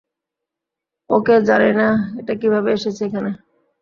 ওকে, 1.09 1.35
জানি 1.49 1.71
না 1.79 1.87
এটা 2.19 2.33
কীভাবে 2.41 2.69
এসেছে 2.77 3.01
এখানে। 3.07 3.31